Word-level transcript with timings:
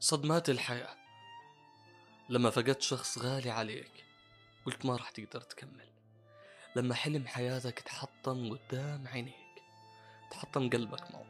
صدمات 0.00 0.50
الحياة. 0.50 0.96
لما 2.28 2.50
فقدت 2.50 2.82
شخص 2.82 3.18
غالي 3.18 3.50
عليك 3.50 4.04
قلت 4.66 4.86
ما 4.86 4.96
راح 4.96 5.10
تقدر 5.10 5.40
تكمل. 5.40 5.88
لما 6.76 6.94
حلم 6.94 7.26
حياتك 7.26 7.80
تحطم 7.80 8.56
قدام 8.56 9.08
عينيك 9.08 9.62
تحطم 10.30 10.70
قلبك 10.70 11.10
معه 11.10 11.26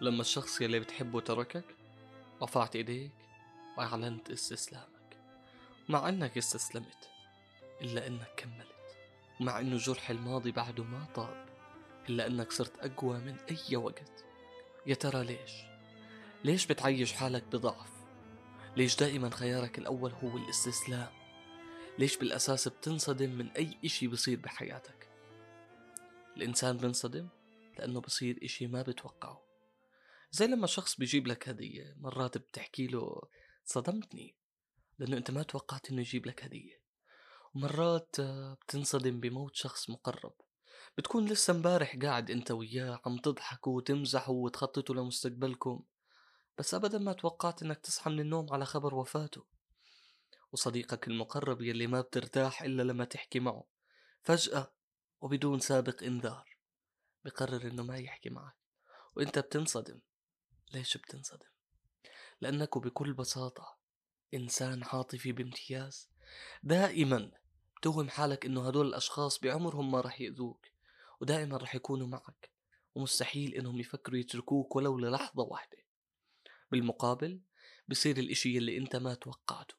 لما 0.00 0.20
الشخص 0.20 0.60
يلي 0.60 0.80
بتحبه 0.80 1.20
تركك 1.20 1.64
رفعت 2.42 2.76
إيديك 2.76 3.12
وأعلنت 3.78 4.30
استسلامك. 4.30 5.16
مع 5.88 6.08
إنك 6.08 6.38
استسلمت 6.38 7.10
إلا 7.80 8.06
إنك 8.06 8.34
كملت. 8.36 8.96
ومع 9.40 9.60
إنه 9.60 9.76
جرح 9.76 10.10
الماضي 10.10 10.52
بعده 10.52 10.84
ما 10.84 11.06
طاب 11.14 11.46
إلا 12.08 12.26
إنك 12.26 12.52
صرت 12.52 12.78
أقوى 12.78 13.18
من 13.18 13.36
أي 13.50 13.76
وقت. 13.76 14.24
يا 14.86 14.94
ترى 14.94 15.24
ليش؟ 15.24 15.71
ليش 16.44 16.66
بتعيش 16.66 17.12
حالك 17.12 17.44
بضعف؟ 17.44 17.90
ليش 18.76 18.96
دائما 18.96 19.30
خيارك 19.30 19.78
الأول 19.78 20.12
هو 20.12 20.36
الاستسلام؟ 20.36 21.08
ليش 21.98 22.16
بالأساس 22.16 22.68
بتنصدم 22.68 23.30
من 23.30 23.50
أي 23.50 23.78
إشي 23.84 24.06
بصير 24.06 24.40
بحياتك؟ 24.40 25.08
الإنسان 26.36 26.76
بنصدم 26.76 27.28
لأنه 27.78 28.00
بصير 28.00 28.38
إشي 28.42 28.66
ما 28.66 28.82
بتوقعه. 28.82 29.42
زي 30.30 30.46
لما 30.46 30.66
شخص 30.66 30.96
بيجيب 30.96 31.26
لك 31.26 31.48
هدية 31.48 31.94
مرات 31.96 32.38
بتحكي 32.38 32.86
له 32.86 33.20
صدمتني 33.64 34.36
لأنه 34.98 35.16
أنت 35.16 35.30
ما 35.30 35.42
توقعت 35.42 35.90
إنه 35.90 36.00
يجيب 36.00 36.26
لك 36.26 36.44
هدية. 36.44 36.82
ومرات 37.54 38.16
بتنصدم 38.60 39.20
بموت 39.20 39.56
شخص 39.56 39.90
مقرب. 39.90 40.34
بتكون 40.98 41.26
لسه 41.26 41.52
مبارح 41.52 41.96
قاعد 41.96 42.30
أنت 42.30 42.50
وياه 42.50 43.00
عم 43.06 43.16
تضحكوا 43.18 43.76
وتمزحوا 43.76 44.44
وتخططوا 44.44 44.94
لمستقبلكم. 44.94 45.82
بس 46.58 46.74
أبدا 46.74 46.98
ما 46.98 47.12
توقعت 47.12 47.62
إنك 47.62 47.78
تصحى 47.78 48.10
من 48.10 48.20
النوم 48.20 48.52
على 48.52 48.64
خبر 48.64 48.94
وفاته. 48.94 49.44
وصديقك 50.52 51.08
المقرب 51.08 51.62
يلي 51.62 51.86
ما 51.86 52.00
بترتاح 52.00 52.62
إلا 52.62 52.82
لما 52.82 53.04
تحكي 53.04 53.40
معه. 53.40 53.64
فجأة 54.22 54.72
وبدون 55.20 55.60
سابق 55.60 56.02
إنذار 56.02 56.56
بقرر 57.24 57.62
إنه 57.62 57.82
ما 57.82 57.98
يحكي 57.98 58.30
معك. 58.30 58.56
وإنت 59.16 59.38
بتنصدم. 59.38 60.00
ليش 60.74 60.96
بتنصدم؟ 60.96 61.46
لأنك 62.40 62.78
بكل 62.78 63.12
بساطة 63.12 63.76
إنسان 64.34 64.84
عاطفي 64.84 65.32
بامتياز. 65.32 66.08
دائما 66.62 67.30
توهم 67.82 68.08
حالك 68.08 68.46
إنه 68.46 68.68
هدول 68.68 68.86
الأشخاص 68.86 69.40
بعمرهم 69.40 69.90
ما 69.90 70.00
رح 70.00 70.20
يأذوك. 70.20 70.66
ودائما 71.20 71.56
رح 71.56 71.74
يكونوا 71.74 72.06
معك. 72.06 72.50
ومستحيل 72.94 73.54
إنهم 73.54 73.80
يفكروا 73.80 74.18
يتركوك 74.18 74.76
ولو 74.76 74.98
للحظة 74.98 75.42
واحدة. 75.42 75.78
بالمقابل 76.72 77.40
بصير 77.88 78.16
الإشي 78.18 78.58
اللي 78.58 78.78
أنت 78.78 78.96
ما 78.96 79.14
توقعته 79.14 79.74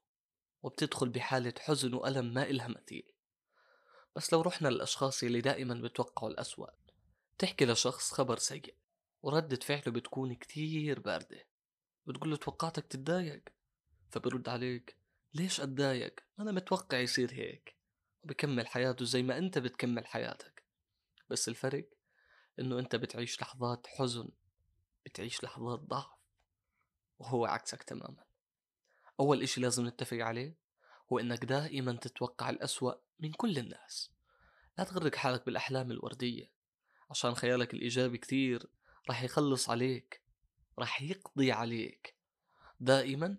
وبتدخل 0.64 1.10
بحالة 1.10 1.54
حزن 1.60 1.94
وألم 1.94 2.34
ما 2.34 2.50
إلها 2.50 2.68
مثيل. 2.68 3.12
بس 4.16 4.34
لو 4.34 4.42
رحنا 4.42 4.68
للأشخاص 4.68 5.24
اللي 5.24 5.42
دائما 5.42 5.74
بتوقعوا 5.74 6.32
الأسوأ 6.32 6.68
تحكي 7.38 7.66
لشخص 7.66 8.12
خبر 8.12 8.38
سيء 8.38 8.76
وردة 9.22 9.56
فعله 9.56 9.84
بتكون 9.88 10.36
كتير 10.36 11.00
باردة. 11.00 11.48
بتقول 12.08 12.30
له 12.30 12.36
توقعتك 12.36 12.86
تتضايق؟ 12.86 13.44
فبرد 14.12 14.50
عليك 14.50 14.98
ليش 15.34 15.62
أتضايق؟ 15.62 16.20
أنا 16.40 16.52
متوقع 16.52 17.00
يصير 17.00 17.34
هيك. 17.34 17.76
وبكمل 18.24 18.68
حياته 18.68 19.06
زي 19.06 19.24
ما 19.24 19.38
أنت 19.38 19.58
بتكمل 19.58 20.08
حياتك. 20.08 20.64
بس 21.30 21.50
الفرق 21.50 21.90
إنه 22.60 22.80
أنت 22.80 22.96
بتعيش 22.96 23.42
لحظات 23.42 23.88
حزن 23.88 24.30
بتعيش 25.06 25.44
لحظات 25.44 25.80
ضعف. 25.80 26.23
وهو 27.24 27.46
عكسك 27.46 27.84
تماما. 27.84 28.24
أول 29.20 29.42
إشي 29.42 29.62
لازم 29.62 29.88
نتفق 29.88 30.18
عليه 30.18 30.58
هو 31.12 31.20
إنك 31.20 31.46
دائما 31.46 31.94
تتوقع 31.94 32.50
الأسوأ 32.50 32.94
من 33.20 33.32
كل 33.32 33.58
الناس. 33.58 34.12
لا 34.78 34.84
تغرق 34.84 35.16
حالك 35.16 35.46
بالأحلام 35.46 35.92
الوردية 35.92 36.52
عشان 37.10 37.36
خيالك 37.36 37.74
الإيجابي 37.74 38.18
كثير 38.18 38.68
راح 39.10 39.24
يخلص 39.24 39.70
عليك 39.70 40.24
راح 40.80 41.02
يقضي 41.02 41.52
عليك. 41.52 42.16
دائما 42.80 43.38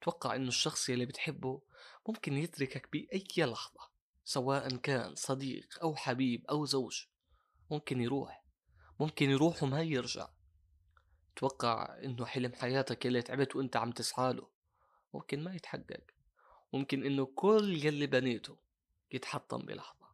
توقع 0.00 0.34
إنه 0.34 0.48
الشخص 0.48 0.88
يلي 0.88 1.06
بتحبه 1.06 1.62
ممكن 2.08 2.36
يتركك 2.36 2.88
بأي 2.92 3.26
لحظة 3.38 3.90
سواء 4.24 4.76
كان 4.76 5.14
صديق 5.14 5.78
أو 5.82 5.96
حبيب 5.96 6.46
أو 6.46 6.64
زوج. 6.64 7.04
ممكن 7.70 8.00
يروح 8.00 8.44
ممكن 9.00 9.30
يروح 9.30 9.62
وما 9.62 9.82
يرجع. 9.82 10.28
توقع 11.36 11.98
إنه 12.04 12.26
حلم 12.26 12.52
حياتك 12.52 13.06
اللي 13.06 13.22
تعبت 13.22 13.56
وأنت 13.56 13.76
عم 13.76 13.90
تسعاله 13.90 14.48
ممكن 15.14 15.44
ما 15.44 15.54
يتحقق. 15.54 16.00
ممكن 16.72 17.04
إنه 17.04 17.26
كل 17.26 17.86
يلي 17.86 18.06
بنيته 18.06 18.56
يتحطم 19.12 19.58
بلحظة. 19.58 20.06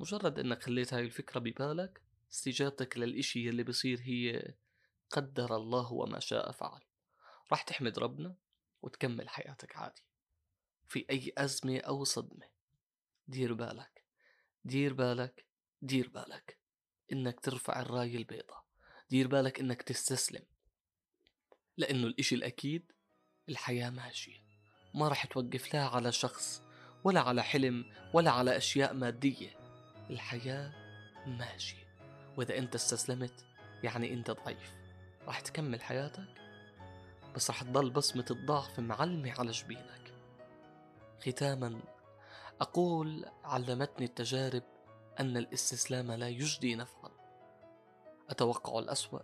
مجرد 0.00 0.38
إنك 0.38 0.62
خليت 0.62 0.94
هاي 0.94 1.04
الفكرة 1.04 1.40
ببالك 1.40 2.02
استجابتك 2.32 2.98
للإشي 2.98 3.46
يلي 3.46 3.62
بصير 3.64 4.00
هي 4.00 4.54
قدر 5.10 5.56
الله 5.56 5.92
وما 5.92 6.20
شاء 6.20 6.52
فعل. 6.52 6.80
راح 7.50 7.62
تحمد 7.62 7.98
ربنا 7.98 8.34
وتكمل 8.82 9.28
حياتك 9.28 9.76
عادي. 9.76 10.02
في 10.88 11.06
أي 11.10 11.32
أزمة 11.38 11.78
أو 11.78 12.04
صدمة 12.04 12.46
دير 13.28 13.54
بالك. 13.54 14.04
دير 14.64 14.92
بالك 14.94 15.46
دير 15.82 16.08
بالك. 16.08 16.58
إنك 17.12 17.40
ترفع 17.40 17.80
الراية 17.80 18.16
البيضة 18.16 18.65
دير 19.10 19.28
بالك 19.28 19.60
إنك 19.60 19.82
تستسلم. 19.82 20.42
لأنه 21.76 22.06
الإشي 22.06 22.34
الأكيد 22.34 22.92
الحياة 23.48 23.90
ماشية. 23.90 24.46
ما 24.94 25.08
رح 25.08 25.26
توقف 25.26 25.74
لا 25.74 25.84
على 25.84 26.12
شخص 26.12 26.62
ولا 27.04 27.20
على 27.20 27.42
حلم 27.42 27.84
ولا 28.14 28.30
على 28.30 28.56
أشياء 28.56 28.94
مادية. 28.94 29.50
الحياة 30.10 30.72
ماشية. 31.26 31.86
وإذا 32.36 32.58
أنت 32.58 32.74
استسلمت 32.74 33.44
يعني 33.82 34.12
أنت 34.12 34.30
ضعيف. 34.30 34.72
راح 35.26 35.40
تكمل 35.40 35.82
حياتك؟ 35.82 36.28
بس 37.34 37.50
رح 37.50 37.62
تضل 37.62 37.90
بصمة 37.90 38.24
الضعف 38.30 38.80
معلمة 38.80 39.32
على 39.38 39.50
جبينك 39.50 40.14
ختاما 41.20 41.80
أقول 42.60 43.24
علمتني 43.44 44.06
التجارب 44.06 44.62
أن 45.20 45.36
الاستسلام 45.36 46.12
لا 46.12 46.28
يجدي 46.28 46.74
نفعا. 46.74 47.15
أتوقع 48.30 48.78
الأسوأ 48.78 49.20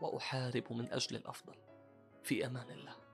وأحارب 0.00 0.72
من 0.72 0.92
أجل 0.92 1.16
الأفضل. 1.16 1.54
في 2.22 2.46
أمان 2.46 2.70
الله. 2.70 3.07